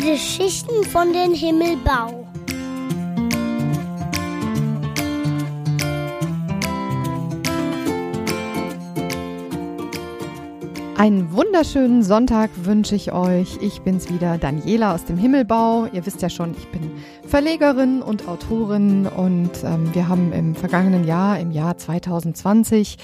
Geschichten 0.00 0.82
von 0.84 1.12
den 1.12 1.34
Himmelbau. 1.34 2.26
Einen 10.96 11.32
wunderschönen 11.32 12.02
Sonntag 12.02 12.50
wünsche 12.64 12.94
ich 12.94 13.12
euch. 13.12 13.58
Ich 13.60 13.82
bin's 13.82 14.08
wieder, 14.08 14.38
Daniela 14.38 14.94
aus 14.94 15.04
dem 15.04 15.18
Himmelbau. 15.18 15.86
Ihr 15.92 16.06
wisst 16.06 16.22
ja 16.22 16.30
schon, 16.30 16.54
ich 16.56 16.68
bin 16.68 16.92
Verlegerin 17.26 18.00
und 18.00 18.26
Autorin 18.26 19.06
und 19.06 19.50
ähm, 19.64 19.94
wir 19.94 20.08
haben 20.08 20.32
im 20.32 20.54
vergangenen 20.54 21.04
Jahr, 21.04 21.38
im 21.38 21.50
Jahr 21.50 21.76
2020, 21.76 22.96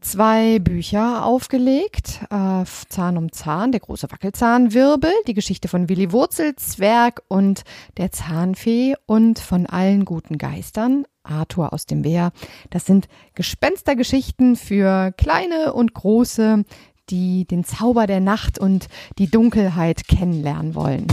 zwei 0.00 0.58
Bücher 0.58 1.24
aufgelegt. 1.24 2.20
Äh, 2.30 2.64
Zahn 2.88 3.16
um 3.16 3.32
Zahn, 3.32 3.72
der 3.72 3.80
große 3.80 4.10
Wackelzahnwirbel, 4.10 5.12
die 5.26 5.34
Geschichte 5.34 5.68
von 5.68 5.88
Willi 5.88 6.12
Wurzelzwerg 6.12 7.22
und 7.28 7.62
der 7.96 8.12
Zahnfee 8.12 8.94
und 9.06 9.38
von 9.38 9.66
allen 9.66 10.04
guten 10.04 10.38
Geistern. 10.38 11.04
Arthur 11.22 11.72
aus 11.72 11.86
dem 11.86 12.02
Wehr. 12.02 12.32
Das 12.70 12.86
sind 12.86 13.08
Gespenstergeschichten 13.34 14.56
für 14.56 15.12
kleine 15.16 15.74
und 15.74 15.92
große, 15.92 16.64
die 17.10 17.44
den 17.44 17.64
Zauber 17.64 18.06
der 18.06 18.20
Nacht 18.20 18.58
und 18.58 18.86
die 19.18 19.30
Dunkelheit 19.30 20.08
kennenlernen 20.08 20.74
wollen. 20.74 21.06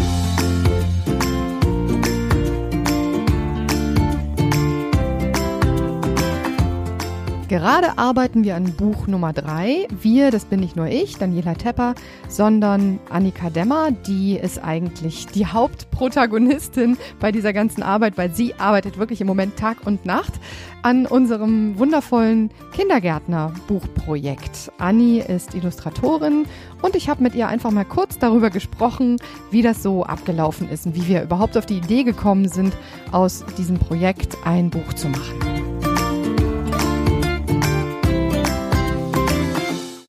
Gerade 7.48 7.98
arbeiten 7.98 8.44
wir 8.44 8.58
an 8.58 8.74
Buch 8.74 9.08
Nummer 9.08 9.32
drei. 9.32 9.88
Wir, 10.02 10.32
das 10.32 10.44
bin 10.44 10.60
nicht 10.60 10.76
nur 10.76 10.88
ich, 10.88 11.18
Daniela 11.18 11.54
Tepper, 11.54 11.96
sondern 12.28 13.00
Annika 13.10 13.50
Demmer, 13.50 13.92
die 13.92 14.36
ist 14.36 14.62
eigentlich 14.62 15.28
die 15.28 15.46
Hauptprotagonistin 15.46 16.98
bei 17.22 17.32
dieser 17.32 17.54
ganzen 17.54 17.84
Arbeit, 17.84 18.18
weil 18.18 18.34
sie 18.34 18.54
arbeitet 18.56 18.98
wirklich 18.98 19.22
im 19.22 19.28
Moment 19.28 19.56
Tag 19.56 19.78
und 19.86 20.06
Nacht 20.06 20.34
an 20.82 21.06
unserem 21.06 21.80
wundervollen 21.80 22.52
Kindergärtner-Buchprojekt. 22.74 24.74
Anni 24.78 25.20
ist 25.20 25.56
Illustratorin 25.56 26.48
und 26.82 26.98
ich 26.98 27.08
habe 27.08 27.24
mit 27.24 27.34
ihr 27.34 27.48
einfach 27.48 27.72
mal 27.72 27.86
kurz 27.86 28.20
darüber 28.20 28.50
gesprochen, 28.50 29.22
wie 29.52 29.62
das 29.62 29.82
so 29.82 30.04
abgelaufen 30.04 30.70
ist 30.70 30.86
und 30.86 30.96
wie 30.96 31.08
wir 31.08 31.24
überhaupt 31.24 31.56
auf 31.56 31.66
die 31.66 31.78
Idee 31.78 32.04
gekommen 32.04 32.50
sind, 32.50 32.76
aus 33.14 33.46
diesem 33.58 33.80
Projekt 33.80 34.36
ein 34.44 34.70
Buch 34.70 34.92
zu 34.96 35.08
machen. 35.08 35.57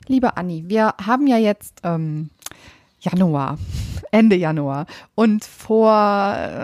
Liebe 0.09 0.39
Anni, 0.39 0.64
wir 0.67 0.95
haben 1.05 1.27
ja 1.27 1.37
jetzt 1.37 1.83
ähm, 1.84 2.31
Januar, 2.98 3.59
Ende 4.11 4.37
Januar. 4.37 4.87
Und 5.14 5.45
vor, 5.45 5.91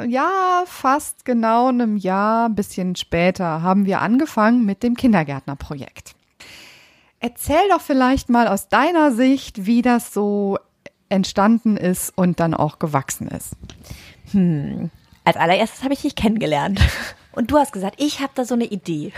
ja, 0.08 0.64
fast 0.66 1.26
genau 1.26 1.68
einem 1.68 1.98
Jahr, 1.98 2.48
bisschen 2.48 2.96
später, 2.96 3.60
haben 3.60 3.84
wir 3.84 4.00
angefangen 4.00 4.64
mit 4.64 4.82
dem 4.82 4.96
Kindergärtnerprojekt. 4.96 6.14
Erzähl 7.20 7.68
doch 7.68 7.82
vielleicht 7.82 8.30
mal 8.30 8.48
aus 8.48 8.68
deiner 8.68 9.12
Sicht, 9.12 9.66
wie 9.66 9.82
das 9.82 10.14
so 10.14 10.58
entstanden 11.10 11.76
ist 11.76 12.16
und 12.16 12.40
dann 12.40 12.54
auch 12.54 12.78
gewachsen 12.78 13.28
ist. 13.28 13.52
Hm. 14.32 14.90
Als 15.24 15.36
allererstes 15.36 15.82
habe 15.84 15.92
ich 15.92 16.02
dich 16.02 16.16
kennengelernt. 16.16 16.80
Und 17.32 17.50
du 17.50 17.58
hast 17.58 17.72
gesagt, 17.72 17.96
ich 17.98 18.20
habe 18.20 18.30
da 18.36 18.44
so 18.44 18.54
eine 18.54 18.66
Idee. 18.66 19.12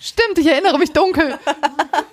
Stimmt, 0.00 0.36
ich 0.38 0.48
erinnere 0.48 0.78
mich 0.78 0.92
dunkel. 0.92 1.38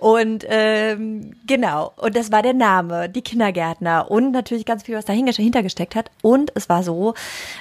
Und 0.00 0.46
ähm, 0.48 1.32
genau, 1.46 1.92
und 1.96 2.16
das 2.16 2.32
war 2.32 2.40
der 2.42 2.54
Name, 2.54 3.10
die 3.10 3.20
Kindergärtner. 3.20 4.10
Und 4.10 4.32
natürlich 4.32 4.64
ganz 4.64 4.84
viel, 4.84 4.96
was 4.96 5.04
dahinter 5.04 5.62
gesteckt 5.62 5.94
hat. 5.94 6.10
Und 6.22 6.52
es 6.54 6.70
war 6.70 6.82
so, 6.82 7.12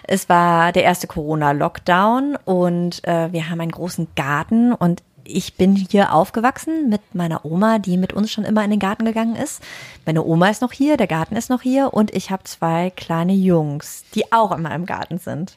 es 0.08 0.30
war 0.30 0.72
der 0.72 0.84
erste 0.84 1.08
Corona-Lockdown. 1.08 2.38
Und 2.46 3.06
äh, 3.06 3.32
wir 3.34 3.50
haben 3.50 3.60
einen 3.60 3.72
großen 3.72 4.08
Garten. 4.16 4.72
Und 4.74 5.04
ich 5.30 5.56
bin 5.56 5.76
hier 5.76 6.14
aufgewachsen 6.14 6.90
mit 6.90 7.02
meiner 7.14 7.46
Oma, 7.46 7.80
die 7.80 7.98
mit 7.98 8.14
uns 8.14 8.32
schon 8.32 8.44
immer 8.44 8.64
in 8.64 8.72
den 8.72 8.80
Garten 8.80 9.06
gegangen 9.06 9.36
ist. 9.36 9.62
Meine 10.06 10.24
Oma 10.24 10.50
ist 10.50 10.62
noch 10.62 10.72
hier, 10.72 10.98
der 10.98 11.08
Garten 11.08 11.36
ist 11.36 11.50
noch 11.50 11.62
hier 11.62 11.94
und 11.94 12.14
ich 12.16 12.32
habe 12.32 12.44
zwei 12.44 12.92
kleine 12.96 13.34
Jungs, 13.34 14.04
die 14.16 14.32
auch 14.32 14.52
immer 14.52 14.74
im 14.74 14.86
Garten 14.86 15.20
sind. 15.20 15.56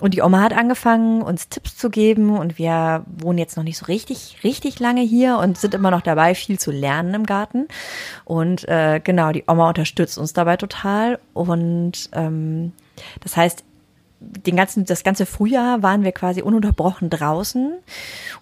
Und 0.00 0.14
die 0.14 0.22
Oma 0.22 0.40
hat 0.40 0.52
angefangen, 0.52 1.22
uns 1.22 1.48
Tipps 1.48 1.76
zu 1.76 1.90
geben 1.90 2.36
und 2.36 2.58
wir 2.58 3.04
wohnen 3.06 3.38
jetzt 3.38 3.56
noch 3.56 3.64
nicht 3.64 3.78
so 3.78 3.86
richtig, 3.86 4.38
richtig 4.44 4.80
lange 4.80 5.02
hier 5.02 5.38
und 5.38 5.58
sind 5.58 5.74
immer 5.74 5.90
noch 5.90 6.02
dabei, 6.02 6.34
viel 6.34 6.58
zu 6.58 6.70
lernen 6.70 7.14
im 7.14 7.26
Garten. 7.26 7.68
Und 8.24 8.68
äh, 8.68 9.00
genau, 9.02 9.32
die 9.32 9.44
Oma 9.46 9.68
unterstützt 9.68 10.18
uns 10.18 10.32
dabei 10.32 10.56
total 10.56 11.18
und 11.32 12.10
ähm, 12.12 12.72
das 13.20 13.36
heißt, 13.36 13.64
den 14.46 14.56
ganzen, 14.56 14.84
das 14.84 15.04
ganze 15.04 15.26
Frühjahr 15.26 15.82
waren 15.82 16.04
wir 16.04 16.12
quasi 16.12 16.42
ununterbrochen 16.42 17.10
draußen. 17.10 17.72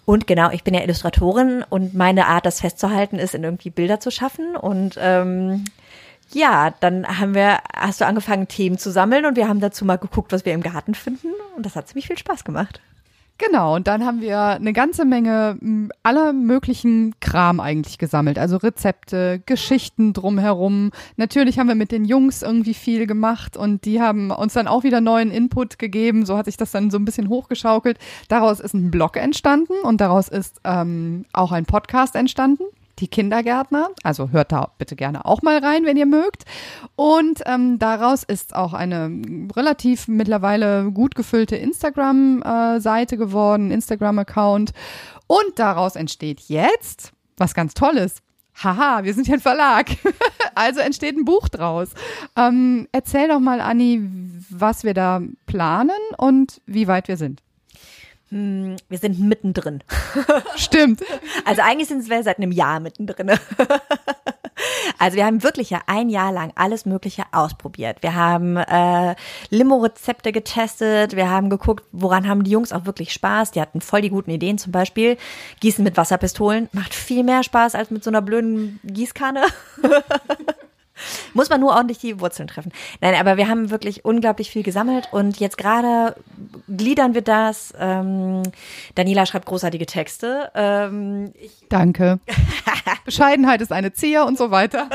Und 0.05 0.27
genau, 0.27 0.51
ich 0.51 0.63
bin 0.63 0.73
ja 0.73 0.81
Illustratorin 0.81 1.63
und 1.69 1.93
meine 1.93 2.27
Art, 2.27 2.45
das 2.45 2.61
festzuhalten, 2.61 3.19
ist, 3.19 3.35
in 3.35 3.43
irgendwie 3.43 3.69
Bilder 3.69 3.99
zu 3.99 4.11
schaffen. 4.11 4.55
Und 4.55 4.97
ähm, 4.99 5.65
ja, 6.31 6.73
dann 6.79 7.07
haben 7.19 7.35
wir, 7.35 7.59
hast 7.75 8.01
du 8.01 8.05
angefangen, 8.05 8.47
Themen 8.47 8.77
zu 8.77 8.91
sammeln 8.91 9.25
und 9.25 9.35
wir 9.35 9.47
haben 9.47 9.59
dazu 9.59 9.85
mal 9.85 9.97
geguckt, 9.97 10.31
was 10.31 10.45
wir 10.45 10.53
im 10.53 10.63
Garten 10.63 10.95
finden. 10.95 11.29
Und 11.55 11.65
das 11.65 11.75
hat 11.75 11.87
ziemlich 11.87 12.07
viel 12.07 12.17
Spaß 12.17 12.43
gemacht. 12.43 12.81
Genau, 13.45 13.75
und 13.75 13.87
dann 13.87 14.05
haben 14.05 14.21
wir 14.21 14.39
eine 14.39 14.73
ganze 14.73 15.05
Menge 15.05 15.57
aller 16.01 16.33
möglichen 16.33 17.13
Kram 17.19 17.59
eigentlich 17.59 17.97
gesammelt. 17.97 18.39
Also 18.39 18.57
Rezepte, 18.57 19.41
Geschichten 19.45 20.13
drumherum. 20.13 20.91
Natürlich 21.17 21.59
haben 21.59 21.67
wir 21.67 21.75
mit 21.75 21.91
den 21.91 22.05
Jungs 22.05 22.41
irgendwie 22.41 22.73
viel 22.73 23.05
gemacht 23.05 23.57
und 23.57 23.85
die 23.85 24.01
haben 24.01 24.31
uns 24.31 24.53
dann 24.53 24.67
auch 24.67 24.83
wieder 24.83 25.01
neuen 25.01 25.31
Input 25.31 25.77
gegeben. 25.77 26.25
So 26.25 26.37
hat 26.37 26.45
sich 26.45 26.57
das 26.57 26.71
dann 26.71 26.89
so 26.89 26.97
ein 26.97 27.05
bisschen 27.05 27.27
hochgeschaukelt. 27.27 27.97
Daraus 28.29 28.59
ist 28.59 28.73
ein 28.73 28.91
Blog 28.91 29.17
entstanden 29.17 29.73
und 29.83 29.99
daraus 29.99 30.29
ist 30.29 30.61
ähm, 30.63 31.25
auch 31.33 31.51
ein 31.51 31.65
Podcast 31.65 32.15
entstanden 32.15 32.63
die 32.99 33.07
Kindergärtner. 33.07 33.89
Also 34.03 34.29
hört 34.29 34.51
da 34.51 34.71
bitte 34.77 34.95
gerne 34.95 35.25
auch 35.25 35.41
mal 35.41 35.57
rein, 35.59 35.85
wenn 35.85 35.97
ihr 35.97 36.05
mögt. 36.05 36.43
Und 36.95 37.41
ähm, 37.45 37.79
daraus 37.79 38.23
ist 38.23 38.55
auch 38.55 38.73
eine 38.73 39.11
relativ 39.55 40.07
mittlerweile 40.07 40.91
gut 40.91 41.15
gefüllte 41.15 41.55
Instagram-Seite 41.55 43.17
geworden, 43.17 43.71
Instagram-Account. 43.71 44.71
Und 45.27 45.57
daraus 45.57 45.95
entsteht 45.95 46.41
jetzt 46.41 47.11
was 47.37 47.53
ganz 47.53 47.73
Tolles. 47.73 48.21
Haha, 48.55 49.03
wir 49.03 49.13
sind 49.13 49.27
ja 49.27 49.35
ein 49.35 49.39
Verlag. 49.39 49.89
also 50.55 50.79
entsteht 50.79 51.17
ein 51.17 51.25
Buch 51.25 51.49
draus. 51.49 51.89
Ähm, 52.35 52.87
erzähl 52.91 53.27
doch 53.27 53.39
mal, 53.39 53.61
Anni, 53.61 54.01
was 54.49 54.83
wir 54.83 54.93
da 54.93 55.21
planen 55.45 55.89
und 56.17 56.61
wie 56.65 56.87
weit 56.87 57.07
wir 57.07 57.17
sind. 57.17 57.42
Hm, 58.33 58.77
wir 58.89 58.97
sind 58.97 59.19
mittendrin. 59.19 59.83
Stimmt. 60.55 61.03
Also 61.45 61.61
eigentlich 61.61 61.87
sind 61.87 62.09
wir 62.09 62.23
seit 62.23 62.37
einem 62.37 62.51
Jahr 62.51 62.79
mittendrin. 62.79 63.31
Also 64.99 65.17
wir 65.17 65.25
haben 65.25 65.43
wirklich 65.43 65.71
ja 65.71 65.81
ein 65.87 66.07
Jahr 66.07 66.31
lang 66.31 66.53
alles 66.55 66.85
Mögliche 66.85 67.23
ausprobiert. 67.33 67.97
Wir 68.01 68.15
haben 68.15 68.55
äh, 68.55 69.15
Limo-Rezepte 69.49 70.31
getestet, 70.31 71.15
wir 71.15 71.29
haben 71.29 71.49
geguckt, 71.49 71.83
woran 71.91 72.27
haben 72.27 72.43
die 72.43 72.51
Jungs 72.51 72.71
auch 72.71 72.85
wirklich 72.85 73.11
Spaß. 73.11 73.51
Die 73.51 73.59
hatten 73.59 73.81
voll 73.81 74.01
die 74.01 74.09
guten 74.09 74.29
Ideen, 74.29 74.57
zum 74.57 74.71
Beispiel 74.71 75.17
Gießen 75.59 75.83
mit 75.83 75.97
Wasserpistolen. 75.97 76.69
Macht 76.71 76.93
viel 76.93 77.23
mehr 77.23 77.43
Spaß 77.43 77.75
als 77.75 77.89
mit 77.91 78.03
so 78.03 78.11
einer 78.11 78.21
blöden 78.21 78.79
Gießkanne. 78.83 79.43
Muss 81.33 81.49
man 81.49 81.59
nur 81.59 81.71
ordentlich 81.71 81.97
die 81.97 82.19
Wurzeln 82.19 82.47
treffen. 82.47 82.71
Nein, 83.01 83.15
aber 83.15 83.35
wir 83.37 83.49
haben 83.49 83.71
wirklich 83.71 84.05
unglaublich 84.05 84.51
viel 84.51 84.63
gesammelt 84.63 85.09
und 85.11 85.39
jetzt 85.39 85.57
gerade 85.57 86.15
gliedern 86.67 87.13
wir 87.13 87.21
das. 87.21 87.73
Ähm, 87.77 88.43
Daniela 88.95 89.25
schreibt 89.25 89.45
großartige 89.45 89.85
Texte. 89.85 90.51
Ähm, 90.55 91.33
Danke. 91.69 92.19
Bescheidenheit 93.05 93.61
ist 93.61 93.71
eine 93.71 93.93
Zier 93.93 94.25
und 94.25 94.37
so 94.37 94.51
weiter. 94.51 94.89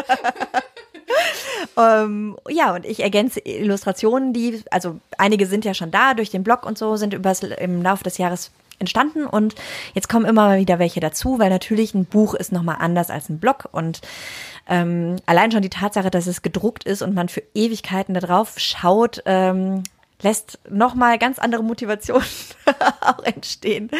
ähm, 1.76 2.36
ja, 2.48 2.74
und 2.74 2.84
ich 2.84 3.00
ergänze 3.00 3.40
Illustrationen, 3.40 4.32
die, 4.32 4.62
also 4.70 4.98
einige 5.16 5.46
sind 5.46 5.64
ja 5.64 5.74
schon 5.74 5.90
da 5.90 6.14
durch 6.14 6.30
den 6.30 6.42
Blog 6.42 6.64
und 6.64 6.78
so, 6.78 6.96
sind 6.96 7.14
übers, 7.14 7.42
im 7.42 7.82
Laufe 7.82 8.04
des 8.04 8.18
Jahres 8.18 8.50
entstanden 8.78 9.26
und 9.26 9.54
jetzt 9.94 10.08
kommen 10.08 10.24
immer 10.24 10.46
mal 10.46 10.58
wieder 10.58 10.78
welche 10.78 11.00
dazu, 11.00 11.38
weil 11.38 11.50
natürlich 11.50 11.94
ein 11.94 12.04
Buch 12.04 12.34
ist 12.34 12.52
nochmal 12.52 12.76
anders 12.78 13.10
als 13.10 13.28
ein 13.28 13.40
Blog 13.40 13.68
und 13.72 14.00
ähm, 14.68 15.16
allein 15.26 15.50
schon 15.50 15.62
die 15.62 15.70
Tatsache, 15.70 16.10
dass 16.10 16.26
es 16.26 16.42
gedruckt 16.42 16.84
ist 16.84 17.02
und 17.02 17.14
man 17.14 17.28
für 17.28 17.42
Ewigkeiten 17.54 18.14
da 18.14 18.20
drauf 18.20 18.54
schaut, 18.58 19.22
ähm, 19.24 19.82
lässt 20.22 20.58
nochmal 20.68 21.18
ganz 21.18 21.38
andere 21.38 21.62
Motivationen 21.62 22.26
auch 23.00 23.22
entstehen. 23.22 23.90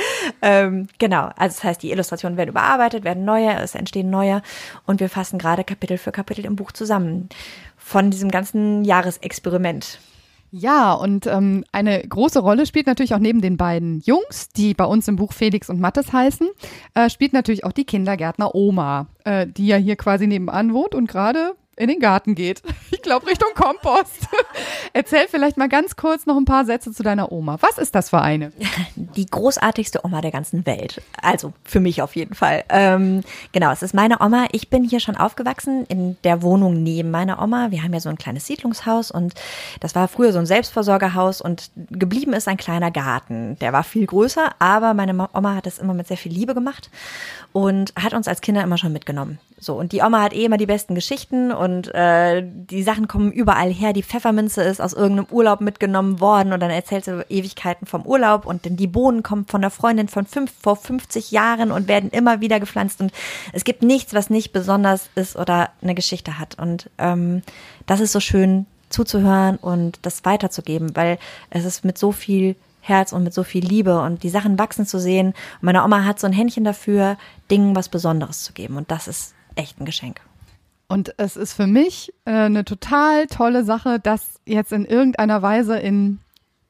Ähm, 0.43 0.89
genau, 0.99 1.31
also 1.37 1.57
das 1.57 1.65
heißt, 1.65 1.83
die 1.83 1.91
Illustrationen 1.91 2.37
werden 2.37 2.51
überarbeitet, 2.51 3.05
werden 3.05 3.25
neue, 3.25 3.53
es 3.55 3.75
entstehen 3.75 4.11
neue 4.11 4.43
und 4.87 5.01
wir 5.01 5.09
fassen 5.09 5.39
gerade 5.39 5.65
Kapitel 5.65 5.99
für 5.99 6.13
Kapitel 6.13 6.45
im 6.45 6.57
Buch 6.57 6.73
zusammen 6.73 7.29
von 7.77 8.11
diesem 8.11 8.31
ganzen 8.31 8.85
Jahresexperiment. 8.85 10.01
Ja, 10.51 10.95
und 10.95 11.27
ähm, 11.27 11.65
eine 11.73 12.01
große 12.01 12.39
Rolle 12.39 12.65
spielt 12.65 12.87
natürlich 12.87 13.15
auch 13.15 13.19
neben 13.19 13.43
den 13.43 13.59
beiden 13.59 14.01
Jungs, 14.01 14.49
die 14.49 14.73
bei 14.73 14.85
uns 14.85 15.07
im 15.07 15.17
Buch 15.17 15.35
Felix 15.35 15.69
und 15.69 15.79
Mattes 15.79 16.13
heißen, 16.13 16.49
äh, 16.95 17.11
spielt 17.11 17.35
natürlich 17.35 17.65
auch 17.65 17.73
die 17.73 17.85
Kindergärtner 17.85 18.55
Oma, 18.55 19.09
äh, 19.25 19.47
die 19.47 19.67
ja 19.67 19.77
hier 19.77 19.97
quasi 19.97 20.27
nebenan 20.27 20.73
wohnt 20.73 20.95
und 20.95 21.07
gerade 21.07 21.55
in 21.79 21.89
den 21.89 22.01
Garten 22.01 22.35
geht. 22.35 22.63
Ich 22.91 23.03
glaube 23.03 23.27
Richtung 23.29 23.51
Kompost. 23.55 24.27
Erzähl 24.93 25.29
vielleicht 25.29 25.57
mal 25.57 25.69
ganz 25.69 25.95
kurz 25.95 26.27
noch 26.27 26.37
ein 26.37 26.45
paar 26.45 26.65
Sätze 26.65 26.91
zu 26.91 27.03
deiner 27.05 27.31
Oma. 27.31 27.59
Was 27.61 27.79
ist 27.79 27.95
das 27.95 28.11
für 28.11 28.21
eine? 28.21 28.51
Die 28.97 29.27
großartigste 29.27 30.05
Oma 30.05 30.21
der 30.21 30.33
ganzen 30.33 30.67
Welt. 30.67 31.01
Also 31.23 31.53
für 31.65 31.79
mich 31.79 32.03
auf 32.03 32.17
jeden 32.17 32.35
Fall. 32.35 32.65
Ähm, 32.71 33.23
genau, 33.53 33.71
es 33.71 33.83
ist 33.83 33.95
meine 33.95 34.21
Oma. 34.21 34.47
Ich 34.51 34.69
bin 34.69 34.83
hier 34.83 34.99
schon 34.99 35.17
aufgewachsen 35.17 35.85
in 35.87 36.17
der 36.25 36.43
Wohnung 36.43 36.83
neben 36.83 37.11
meiner 37.11 37.41
Oma. 37.41 37.71
Wir 37.71 37.85
haben 37.85 37.93
ja 37.93 38.01
so 38.01 38.09
ein 38.09 38.19
kleines 38.19 38.47
Siedlungshaus 38.47 39.11
und 39.11 39.35
das 39.81 39.95
war 39.95 40.09
früher 40.09 40.33
so 40.33 40.41
ein 40.41 40.47
Selbstversorgerhaus 40.47 41.41
und 41.41 41.71
geblieben 41.91 42.33
ist 42.33 42.49
ein 42.49 42.57
kleiner 42.57 42.91
Garten. 42.91 43.57
Der 43.61 43.73
war 43.73 43.85
viel 43.85 44.07
größer, 44.07 44.57
aber 44.59 44.93
meine 44.95 45.29
Oma 45.33 45.55
hat 45.55 45.67
es 45.67 45.79
immer 45.79 45.95
mit 45.95 46.09
sehr 46.09 46.17
viel 46.17 46.33
Liebe 46.33 46.55
gemacht 46.55 46.91
und 47.53 47.93
hat 47.97 48.13
uns 48.13 48.27
als 48.27 48.41
Kinder 48.41 48.63
immer 48.63 48.79
schon 48.79 48.93
mitgenommen. 48.93 49.39
So, 49.61 49.75
und 49.75 49.91
die 49.91 50.03
Oma 50.03 50.23
hat 50.23 50.35
eh 50.35 50.45
immer 50.45 50.57
die 50.57 50.67
besten 50.67 50.95
Geschichten 50.95 51.51
und 51.51 51.93
äh, 51.93 52.45
die 52.45 52.85
Sachen 52.85 53.09
kommen 53.09 53.33
überall 53.33 53.73
her. 53.73 53.93
Die 53.93 54.05
Pfefferminze 54.05 54.63
ist 54.63 54.81
aus 54.81 54.93
irgendeinem 54.93 55.27
Urlaub 55.33 55.61
mitgenommen 55.61 56.21
worden 56.21 56.53
und 56.53 56.61
dann 56.61 56.71
erzählt 56.71 57.05
sie 57.05 57.25
Ewigkeiten 57.29 57.85
vom 57.85 58.07
Urlaub 58.07 58.47
und 58.47 58.65
denn 58.65 58.77
die 58.77 58.87
Bohnen 58.87 59.25
kommen 59.25 59.47
von 59.47 59.61
der 59.61 59.71
Freundin 59.71 60.07
von 60.07 60.27
fünf, 60.27 60.53
vor 60.61 60.77
50 60.77 61.33
Jahren 61.33 61.73
und 61.73 61.89
werden 61.89 62.11
immer 62.11 62.41
wieder 62.41 62.61
gepflanzt 62.61 63.01
und 63.01 63.11
es 63.53 63.65
gibt 63.65 63.83
nichts, 63.83 64.15
was 64.15 64.31
nicht 64.31 64.53
besonders 64.53 65.11
ist 65.17 65.35
oder 65.35 65.71
eine 65.83 65.97
Geschichte 65.97 66.39
hat. 66.39 66.57
Und 66.57 66.89
ähm, 66.99 67.43
das 67.87 67.99
ist 67.99 68.13
so 68.13 68.21
schön 68.21 68.67
zuzuhören 68.91 69.57
und 69.57 69.99
das 70.03 70.25
weiterzugeben, 70.25 70.95
weil 70.95 71.19
es 71.51 71.65
ist 71.65 71.85
mit 71.85 71.99
so 71.99 72.13
viel 72.13 72.55
Herz 72.81 73.13
und 73.13 73.25
mit 73.25 73.35
so 73.35 73.43
viel 73.43 73.67
Liebe 73.67 74.01
und 74.01 74.23
die 74.23 74.31
Sachen 74.31 74.57
wachsen 74.57 74.87
zu 74.87 75.01
sehen. 75.01 75.29
Und 75.29 75.63
meine 75.63 75.83
Oma 75.83 76.05
hat 76.05 76.21
so 76.21 76.29
ein 76.29 76.33
Händchen 76.33 76.63
dafür, 76.63 77.17
Dingen 77.51 77.75
was 77.75 77.89
Besonderes 77.89 78.45
zu 78.45 78.53
geben 78.53 78.77
und 78.77 78.91
das 78.93 79.09
ist 79.09 79.35
echt 79.59 79.81
ein 79.81 79.85
Geschenk. 79.85 80.21
Und 80.89 81.15
es 81.19 81.37
ist 81.37 81.53
für 81.53 81.67
mich 81.67 82.15
äh, 82.25 82.31
eine 82.31 82.65
total 82.65 83.27
tolle 83.27 83.65
Sache, 83.65 84.01
das 84.01 84.41
jetzt 84.47 84.73
in 84.73 84.87
irgendeiner 84.87 85.43
Weise 85.43 85.79
in 85.79 86.21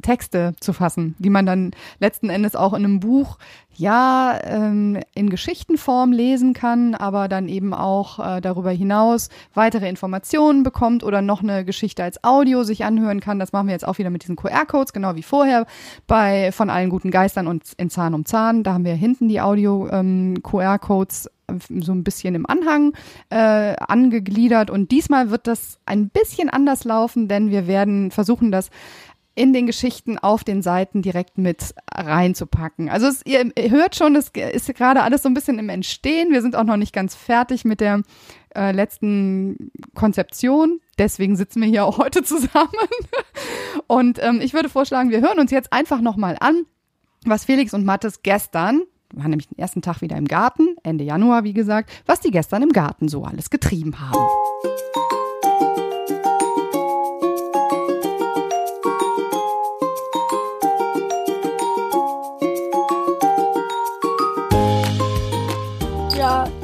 Texte 0.03 0.55
zu 0.61 0.73
fassen, 0.73 1.17
die 1.19 1.31
man 1.31 1.45
dann 1.45 1.73
letzten 1.99 2.31
Endes 2.31 2.55
auch 2.55 2.73
in 2.73 2.85
einem 2.85 3.01
Buch 3.01 3.39
ja 3.75 4.39
ähm, 4.45 5.01
in 5.15 5.29
Geschichtenform 5.29 6.13
lesen 6.13 6.53
kann, 6.53 6.95
aber 6.95 7.27
dann 7.29 7.49
eben 7.49 7.75
auch 7.75 8.19
äh, 8.19 8.41
darüber 8.41 8.71
hinaus 8.71 9.29
weitere 9.55 9.89
Informationen 9.89 10.63
bekommt 10.63 11.03
oder 11.03 11.21
noch 11.21 11.43
eine 11.43 11.65
Geschichte 11.65 12.05
als 12.05 12.23
Audio 12.23 12.63
sich 12.63 12.85
anhören 12.85 13.21
kann. 13.21 13.41
Das 13.41 13.53
machen 13.53 13.67
wir 13.67 13.73
jetzt 13.73 13.87
auch 13.87 13.99
wieder 13.99 14.11
mit 14.11 14.23
diesen 14.23 14.37
QR-Codes, 14.37 14.93
genau 14.93 15.17
wie 15.17 15.23
vorher 15.25 15.67
bei 16.07 16.53
von 16.53 16.71
allen 16.71 16.91
guten 16.91 17.11
Geistern 17.11 17.49
und 17.49 17.65
in 17.77 17.91
Zahn 17.91 18.15
um 18.15 18.25
Zahn. 18.25 18.63
Da 18.63 18.75
haben 18.75 18.85
wir 18.85 18.95
hinten 18.95 19.29
die 19.29 19.41
Audio-QR-Codes 19.41 21.27
ähm, 21.27 21.38
so 21.81 21.93
ein 21.93 22.05
bisschen 22.05 22.35
im 22.35 22.47
Anhang 22.47 22.95
äh, 23.31 23.75
angegliedert 23.77 24.71
und 24.71 24.91
diesmal 24.91 25.31
wird 25.31 25.47
das 25.47 25.79
ein 25.87 26.09
bisschen 26.09 26.51
anders 26.51 26.85
laufen, 26.85 27.29
denn 27.29 27.51
wir 27.51 27.67
werden 27.67 28.11
versuchen, 28.11 28.53
das 28.53 28.71
in 29.39 29.53
den 29.53 29.67
Geschichten 29.67 30.19
auf 30.19 30.43
den 30.43 30.63
Seiten 30.63 31.01
direkt 31.01 31.39
mit 31.39 31.73
reinzupacken. 31.95 32.89
Also 32.89 33.07
es, 33.07 33.25
ihr 33.25 33.53
hört 33.71 33.95
schon, 33.95 34.17
es 34.17 34.31
ist 34.31 34.75
gerade 34.75 35.05
alles 35.05 35.23
so 35.23 35.29
ein 35.29 35.35
bisschen 35.35 35.61
im 35.61 35.69
Entstehen. 35.69 36.33
Wir 36.33 36.43
sind 36.43 36.57
auch 36.57 36.65
noch 36.65 36.77
nicht 36.77 36.93
ganz 36.93 37.15
fertig 37.15 37.65
mit 37.65 37.81
der 37.81 38.03
äh, 38.57 38.73
letzten 38.73 39.71
Konzeption. 39.95 40.81
Deswegen 40.99 41.37
sitzen 41.37 41.63
wir 41.63 41.69
hier 41.69 41.85
auch 41.85 41.99
heute 41.99 42.25
zusammen. 42.25 42.73
Und 43.87 44.19
ähm, 44.21 44.41
ich 44.43 44.55
würde 44.55 44.69
vorschlagen, 44.69 45.11
wir 45.11 45.21
hören 45.21 45.39
uns 45.39 45.53
jetzt 45.53 45.73
einfach 45.73 46.01
nochmal 46.01 46.37
an, 46.41 46.65
was 47.25 47.45
Felix 47.45 47.73
und 47.75 47.85
Mattes 47.85 48.23
gestern 48.23 48.83
waren 49.15 49.31
nämlich 49.31 49.49
den 49.49 49.59
ersten 49.59 49.83
Tag 49.83 50.01
wieder 50.01 50.17
im 50.17 50.27
Garten, 50.27 50.77
Ende 50.83 51.05
Januar, 51.05 51.45
wie 51.45 51.55
gesagt, 51.55 51.91
was 52.07 52.21
die 52.21 52.31
gestern 52.31 52.63
im 52.63 52.71
Garten 52.71 53.09
so 53.09 53.25
alles 53.25 53.51
getrieben 53.51 53.99
haben. 54.01 54.19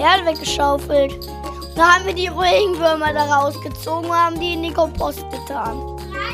Erde 0.05 0.27
weggeschaufelt. 0.27 1.19
Da 1.75 1.95
haben 1.95 2.07
wir 2.07 2.15
die 2.15 2.29
Regenwürmer 2.29 3.13
da 3.13 3.25
rausgezogen 3.25 4.11
und 4.11 4.17
haben 4.17 4.39
die 4.39 4.53
in 4.53 4.63
den 4.63 4.75
Kompost 4.75 5.25
getan. 5.31 5.79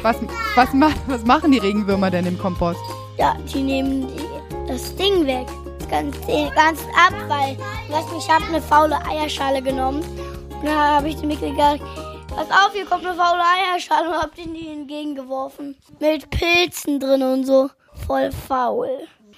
Was, 0.02 0.16
was, 0.54 0.68
was 1.06 1.24
machen 1.24 1.52
die 1.52 1.58
Regenwürmer 1.58 2.10
denn 2.10 2.26
im 2.26 2.38
Kompost? 2.38 2.80
Ja, 3.16 3.36
die 3.54 3.62
nehmen 3.62 4.08
die, 4.08 4.66
das 4.66 4.94
Ding 4.96 5.24
weg. 5.26 5.46
Ganz, 5.90 6.20
den 6.20 6.48
ganzen 6.54 6.88
Abfall. 6.90 7.56
Weißt 7.88 8.10
du, 8.10 8.18
ich 8.18 8.30
habe 8.30 8.44
eine 8.44 8.62
faule 8.62 8.96
Eierschale 9.06 9.60
genommen. 9.60 10.04
Und 10.50 10.64
da 10.64 10.96
habe 10.96 11.08
ich 11.08 11.16
dem 11.16 11.28
Mikkel 11.28 11.50
gesagt, 11.50 11.82
pass 12.28 12.48
auf, 12.48 12.72
hier 12.72 12.86
kommt 12.86 13.04
eine 13.04 13.16
faule 13.16 13.42
Eierschale 13.42 14.08
und 14.08 14.14
hab 14.14 14.34
den 14.36 14.54
die 14.54 14.68
entgegengeworfen. 14.68 15.76
Mit 15.98 16.30
Pilzen 16.30 17.00
drin 17.00 17.22
und 17.22 17.44
so. 17.44 17.70
Voll 18.06 18.30
faul. 18.30 18.88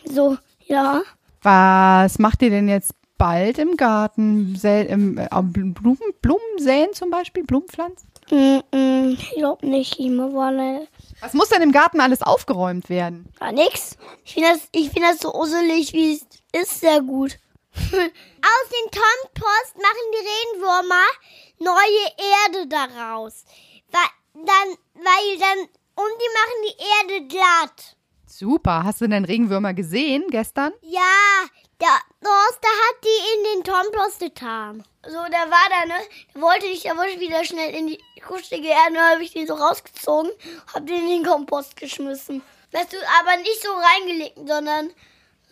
So, 0.05 0.37
ja. 0.67 1.01
Was 1.43 2.19
macht 2.19 2.43
ihr 2.43 2.51
denn 2.51 2.69
jetzt 2.69 2.93
bald 3.17 3.59
im 3.59 3.77
Garten 3.77 4.55
Sä 4.55 4.83
im, 4.83 5.17
äh, 5.17 5.29
Blumen, 5.43 5.99
Blumen 6.21 6.59
säen 6.59 6.93
zum 6.93 7.09
Beispiel? 7.09 7.45
Blumenpflanzen? 7.45 8.09
Mm 8.31 8.61
-mm, 8.73 9.13
ich 9.13 9.31
glaube 9.37 9.67
nicht. 9.67 9.99
Ich 9.99 10.11
wolle. 10.11 10.87
Was 11.21 11.33
muss 11.33 11.49
denn 11.49 11.63
im 11.63 11.73
Garten 11.73 12.01
alles 12.01 12.23
aufgeräumt 12.23 12.89
werden? 12.91 13.29
Gar 13.39 13.53
nichts. 13.53 13.97
Ich 14.25 14.35
finde 14.35 14.51
das, 14.51 14.69
ich 14.73 14.91
find 14.91 15.05
das 15.05 15.19
so 15.19 15.35
usselig, 15.35 15.93
wie 15.93 16.15
es 16.15 16.27
ist, 16.53 16.81
sehr 16.81 17.01
gut. 17.01 17.39
Aus 17.75 18.69
dem 18.69 18.91
Kompost 18.91 19.77
machen 19.77 20.13
die 20.13 20.29
Regenwürmer 20.29 21.07
neue 21.59 22.05
Erde 22.19 22.67
daraus. 22.69 23.45
Weil 23.91 24.45
dann, 24.45 24.77
weil 24.95 25.39
dann, 25.39 25.59
und 25.59 26.13
die 26.21 26.33
machen 26.35 26.59
die 26.65 27.17
Erde 27.17 27.27
glatt. 27.29 27.97
Super. 28.27 28.83
Hast 28.85 29.01
du 29.01 29.09
denn 29.09 29.25
Regenwürmer 29.25 29.75
gesehen 29.75 30.25
gestern? 30.31 30.73
Ja, 30.81 31.47
der 31.81 31.99
Oster 32.23 32.69
hat 32.69 33.05
die 33.05 33.35
in 33.35 33.63
den 33.63 33.73
Kompost 33.73 34.21
getan. 34.21 34.85
So, 35.05 35.11
der 35.11 35.51
war 35.51 35.69
da, 35.69 35.87
ne? 35.87 36.01
Der 36.35 36.41
wollte 36.41 36.67
ich, 36.67 36.85
wollte 36.85 37.21
wieder 37.21 37.45
schnell 37.45 37.75
in 37.75 37.89
die 37.89 37.99
kuschelige 38.25 38.69
Erde, 38.69 38.95
dann 38.95 39.13
habe 39.15 39.25
ich 39.25 39.33
den 39.33 39.47
so 39.47 39.55
rausgezogen, 39.55 40.31
hab 40.73 40.87
den 40.87 41.01
in 41.01 41.09
den 41.09 41.25
Kompost 41.25 41.77
geschmissen. 41.77 42.43
Weißt 42.71 42.93
du, 42.93 42.97
aber 43.21 43.37
nicht 43.39 43.63
so 43.63 43.71
reingelegt, 43.73 44.39
sondern, 44.49 44.93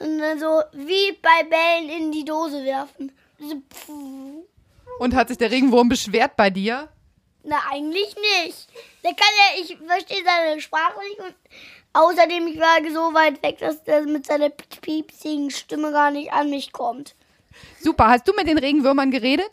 sondern 0.01 0.39
so 0.41 0.63
wie 0.73 1.13
bei 1.13 1.45
Bällen 1.45 1.91
in 1.91 2.13
die 2.13 2.25
Dose 2.25 2.65
werfen. 2.65 3.13
So, 3.39 3.63
Und 4.99 5.15
hat 5.15 5.29
sich 5.29 5.39
der 5.39 5.51
Regenwurm 5.51 5.89
beschwert 5.89 6.37
bei 6.37 6.51
dir? 6.51 6.89
Na, 7.45 7.57
eigentlich 7.71 8.15
nicht. 8.17 8.69
Der 9.05 9.15
kann 9.15 9.29
ja, 9.39 9.63
ich 9.63 9.77
verstehe 9.77 10.25
seine 10.25 10.61
Sprache 10.61 10.99
nicht 11.09 11.21
und 11.21 11.35
Außerdem, 11.93 12.47
ich 12.47 12.61
war 12.61 12.79
so 12.89 13.13
weit 13.15 13.43
weg, 13.43 13.59
dass 13.59 13.83
der 13.83 14.03
mit 14.03 14.25
seiner 14.25 14.49
piepsigen 14.49 15.51
Stimme 15.51 15.91
gar 15.91 16.11
nicht 16.13 16.33
an 16.33 16.49
mich 16.49 16.73
kommt. 16.73 17.17
Super. 17.81 18.09
Hast 18.09 18.29
du 18.29 18.33
mit 18.33 18.47
den 18.47 18.59
Regenwürmern 18.59 19.11
geredet? 19.11 19.51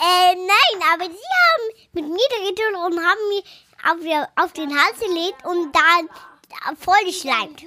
Äh, 0.00 0.34
nein, 0.34 0.88
aber 0.92 1.04
sie 1.04 1.10
haben 1.10 1.88
mit 1.92 2.08
mir 2.08 2.28
geredet 2.38 2.74
und 2.74 2.98
haben 2.98 4.00
mir 4.02 4.24
auf, 4.24 4.44
auf 4.44 4.52
den 4.52 4.70
Hals 4.70 4.98
gelegt 4.98 5.44
und 5.44 5.72
da 5.72 6.74
vollgeschleimt. 6.74 7.62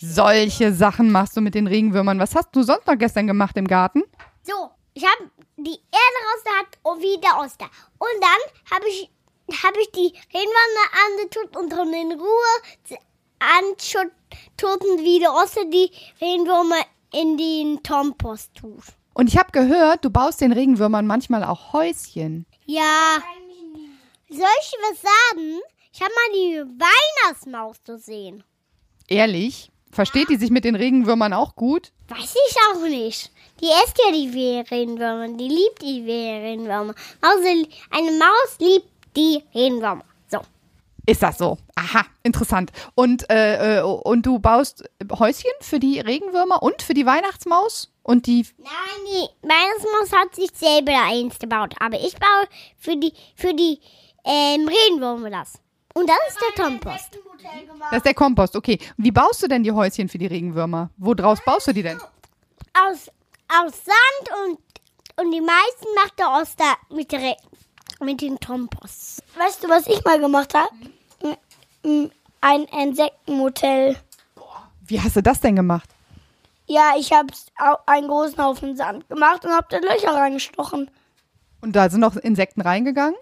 Solche 0.00 0.72
Sachen 0.72 1.12
machst 1.12 1.36
du 1.36 1.42
mit 1.42 1.54
den 1.54 1.66
Regenwürmern. 1.66 2.18
Was 2.18 2.34
hast 2.34 2.48
du 2.52 2.62
sonst 2.62 2.86
noch 2.86 2.96
gestern 2.96 3.26
gemacht 3.26 3.56
im 3.58 3.68
Garten? 3.68 4.02
So, 4.42 4.70
ich 4.94 5.04
habe 5.04 5.30
die 5.58 5.70
Erde 5.70 6.18
rausgehabt 6.32 6.78
und 6.82 7.02
wieder 7.02 7.38
Oster. 7.38 7.66
Und 7.98 8.20
dann 8.20 8.74
habe 8.74 8.88
ich, 8.88 9.10
hab 9.62 9.76
ich 9.76 9.90
die 9.92 10.12
Regenwürmer 10.32 10.86
angetut 11.06 11.56
und 11.56 11.70
drin 11.70 11.92
in 11.92 12.18
Ruhe 12.18 12.98
Anschuttoten 13.40 15.04
wieder 15.04 15.32
außer 15.32 15.64
die 15.66 15.90
Regenwürmer 16.20 16.80
in 17.12 17.36
den 17.36 17.82
Kompost 17.82 18.54
tut. 18.54 18.84
Und 19.12 19.28
ich 19.28 19.36
habe 19.36 19.50
gehört, 19.52 20.04
du 20.04 20.10
baust 20.10 20.40
den 20.40 20.52
Regenwürmern 20.52 21.06
manchmal 21.06 21.44
auch 21.44 21.72
Häuschen. 21.72 22.46
Ja. 22.64 23.18
Soll 24.28 24.46
ich 24.60 24.72
was 24.88 25.02
sagen? 25.02 25.60
Ich 25.92 26.00
habe 26.00 26.12
mal 26.14 26.32
die 26.34 26.62
Weihnachtsmaus 26.80 27.82
gesehen. 27.84 28.44
Ehrlich? 29.08 29.70
Versteht 29.90 30.28
die 30.28 30.36
sich 30.36 30.50
mit 30.50 30.64
den 30.64 30.76
Regenwürmern 30.76 31.32
auch 31.32 31.56
gut? 31.56 31.92
Weiß 32.08 32.34
ich 32.48 32.56
auch 32.70 32.82
nicht. 32.82 33.30
Die 33.60 33.66
isst 33.66 33.98
ja 33.98 34.12
die 34.12 34.64
Regenwürmer. 34.70 35.28
Die 35.36 35.48
liebt 35.48 35.82
die 35.82 36.02
Regenwürmer. 36.02 36.94
Also 37.20 37.48
eine 37.90 38.12
Maus 38.12 38.56
liebt 38.58 38.86
die 39.16 39.42
Regenwürmer. 39.54 40.04
Ist 41.06 41.24
das 41.24 41.38
so? 41.38 41.58
Aha, 41.74 42.04
interessant. 42.22 42.70
Und, 42.94 43.28
äh, 43.30 43.78
äh, 43.78 43.82
und 43.82 44.26
du 44.26 44.38
baust 44.38 44.84
Häuschen 45.18 45.50
für 45.60 45.80
die 45.80 45.98
Regenwürmer 45.98 46.62
und 46.62 46.82
für 46.82 46.94
die 46.94 47.06
Weihnachtsmaus? 47.06 47.90
Und 48.02 48.26
die. 48.26 48.46
Nein, 48.58 48.70
die 49.06 49.48
Weihnachtsmaus 49.48 50.20
hat 50.20 50.34
sich 50.36 50.50
selber 50.54 50.92
eins 51.02 51.38
gebaut. 51.40 51.74
Aber 51.80 51.98
ich 51.98 52.14
baue 52.14 52.46
für 52.78 52.96
die, 52.96 53.12
für 53.34 53.54
die 53.54 53.80
ähm, 54.24 54.68
Regenwürmer 54.68 55.30
das. 55.30 55.54
Und 56.00 56.08
das 56.08 56.16
ist 56.28 56.38
der 56.40 56.64
Kompost. 56.64 57.18
Das 57.90 57.96
ist 57.98 58.06
der 58.06 58.14
Kompost, 58.14 58.56
okay. 58.56 58.78
Wie 58.96 59.10
baust 59.10 59.42
du 59.42 59.48
denn 59.48 59.62
die 59.62 59.72
Häuschen 59.72 60.08
für 60.08 60.16
die 60.16 60.26
Regenwürmer? 60.26 60.88
Wo 60.96 61.12
draus 61.12 61.40
baust 61.44 61.66
du 61.66 61.74
die 61.74 61.82
denn? 61.82 61.98
Aus, 61.98 63.10
aus 63.48 63.72
Sand 63.84 64.30
und, 64.46 64.58
und 65.22 65.30
die 65.30 65.42
meisten 65.42 65.86
macht 65.94 66.18
der 66.18 66.30
Oster 66.30 66.74
mit, 66.88 67.12
Re 67.12 67.36
mit 68.00 68.22
den 68.22 68.40
Tompos. 68.40 69.22
Weißt 69.36 69.62
du, 69.62 69.68
was 69.68 69.86
ich 69.88 70.02
mal 70.04 70.18
gemacht 70.18 70.54
habe? 70.54 70.70
Ein 72.40 72.64
Insektenmotel. 72.64 73.96
Wie 74.86 75.00
hast 75.02 75.16
du 75.16 75.22
das 75.22 75.40
denn 75.40 75.56
gemacht? 75.56 75.90
Ja, 76.66 76.92
ich 76.96 77.12
habe 77.12 77.28
einen 77.84 78.08
großen 78.08 78.42
Haufen 78.42 78.74
Sand 78.74 79.06
gemacht 79.10 79.44
und 79.44 79.52
habe 79.52 79.66
da 79.68 79.76
Löcher 79.76 80.14
reingestochen. 80.14 80.90
Und 81.60 81.76
da 81.76 81.90
sind 81.90 82.00
noch 82.00 82.16
Insekten 82.16 82.62
reingegangen? 82.62 83.16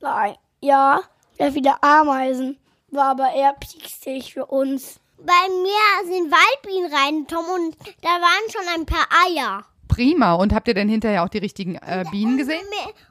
Nein, 0.00 0.36
ja, 0.62 1.02
ja 1.38 1.50
viele 1.50 1.82
Ameisen. 1.82 2.58
War 2.90 3.10
aber 3.10 3.32
eher 3.32 3.54
pieksig 3.54 4.32
für 4.32 4.46
uns. 4.46 5.00
Bei 5.18 5.48
mir 5.48 6.12
sind 6.12 6.30
Waldbienen 6.30 6.92
rein, 6.92 7.26
Tom, 7.26 7.44
und 7.46 7.76
da 8.02 8.08
waren 8.08 8.50
schon 8.50 8.68
ein 8.74 8.86
paar 8.86 9.06
Eier. 9.26 9.64
Prima. 9.88 10.34
Und 10.34 10.54
habt 10.54 10.68
ihr 10.68 10.74
denn 10.74 10.88
hinterher 10.88 11.24
auch 11.24 11.28
die 11.28 11.38
richtigen 11.38 11.76
äh, 11.76 12.04
Bienen 12.10 12.36
gesehen? 12.36 12.66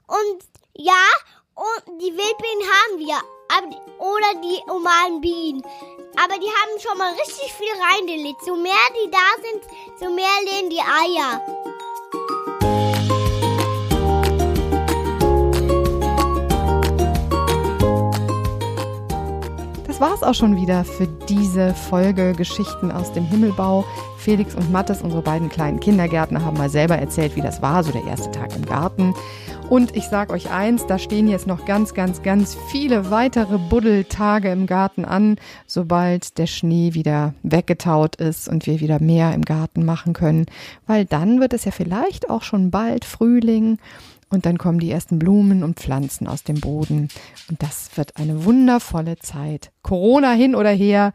Und 0.07 0.43
ja, 0.75 0.93
und 1.55 2.01
die 2.01 2.11
Wildbienen 2.11 2.63
haben 2.71 2.99
wir. 2.99 3.15
oder 3.99 4.41
die 4.41 4.59
normalen 4.67 5.21
Bienen. 5.21 5.61
Aber 6.15 6.37
die 6.39 6.47
haben 6.47 6.79
schon 6.79 6.97
mal 6.97 7.13
richtig 7.13 7.51
viel 7.53 7.67
reingelegt. 7.91 8.43
So 8.45 8.55
mehr 8.55 8.73
die 8.95 9.09
da 9.09 9.41
sind, 9.41 9.63
so 9.99 10.13
mehr 10.13 10.25
lehnen 10.45 10.69
die 10.69 10.79
Eier. 10.79 11.62
Das 19.93 20.01
war's 20.01 20.23
auch 20.23 20.33
schon 20.33 20.55
wieder 20.55 20.83
für 20.85 21.05
diese 21.29 21.75
Folge 21.75 22.33
Geschichten 22.33 22.91
aus 22.91 23.13
dem 23.13 23.25
Himmelbau. 23.25 23.85
Felix 24.17 24.55
und 24.55 24.71
Mattes, 24.71 25.03
unsere 25.03 25.21
beiden 25.21 25.49
kleinen 25.49 25.79
Kindergärtner, 25.79 26.43
haben 26.43 26.57
mal 26.57 26.71
selber 26.71 26.97
erzählt, 26.97 27.35
wie 27.35 27.41
das 27.41 27.61
war, 27.61 27.83
so 27.83 27.91
der 27.91 28.03
erste 28.05 28.31
Tag 28.31 28.55
im 28.55 28.65
Garten. 28.65 29.13
Und 29.69 29.95
ich 29.95 30.05
sag 30.05 30.31
euch 30.31 30.49
eins, 30.49 30.87
da 30.87 30.97
stehen 30.97 31.27
jetzt 31.27 31.45
noch 31.45 31.65
ganz, 31.65 31.93
ganz, 31.93 32.23
ganz 32.23 32.57
viele 32.71 33.11
weitere 33.11 33.59
Buddeltage 33.59 34.51
im 34.51 34.65
Garten 34.65 35.05
an, 35.05 35.37
sobald 35.67 36.39
der 36.39 36.47
Schnee 36.47 36.95
wieder 36.95 37.35
weggetaut 37.43 38.15
ist 38.15 38.49
und 38.49 38.65
wir 38.65 38.79
wieder 38.79 38.99
mehr 38.99 39.31
im 39.35 39.43
Garten 39.43 39.85
machen 39.85 40.13
können. 40.13 40.47
Weil 40.87 41.05
dann 41.05 41.39
wird 41.39 41.53
es 41.53 41.65
ja 41.65 41.71
vielleicht 41.71 42.31
auch 42.31 42.41
schon 42.41 42.71
bald 42.71 43.05
Frühling 43.05 43.77
und 44.33 44.47
dann 44.47 44.57
kommen 44.57 44.79
die 44.79 44.89
ersten 44.89 45.19
Blumen 45.19 45.63
und 45.63 45.79
Pflanzen 45.79 46.27
aus 46.27 46.43
dem 46.43 46.59
Boden. 46.59 47.09
Und 47.49 47.61
das 47.61 47.91
wird 47.95 48.17
eine 48.17 48.45
wundervolle 48.45 49.17
Zeit. 49.19 49.71
Corona 49.83 50.31
hin 50.31 50.55
oder 50.55 50.71
her. 50.71 51.13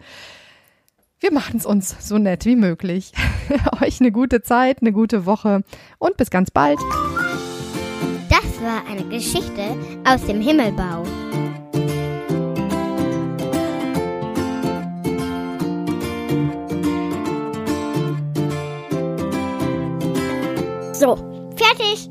Wir 1.18 1.32
machen 1.32 1.56
es 1.56 1.66
uns 1.66 1.96
so 1.98 2.16
nett 2.18 2.44
wie 2.44 2.54
möglich. 2.54 3.12
Euch 3.82 4.00
eine 4.00 4.12
gute 4.12 4.42
Zeit, 4.42 4.82
eine 4.82 4.92
gute 4.92 5.26
Woche 5.26 5.64
und 5.98 6.16
bis 6.16 6.30
ganz 6.30 6.52
bald. 6.52 6.78
Das 8.30 8.62
war 8.62 8.86
eine 8.88 9.02
Geschichte 9.08 9.76
aus 10.04 10.24
dem 10.24 10.40
Himmelbau. 10.40 11.02
So, 20.92 21.16
fertig. 21.56 22.08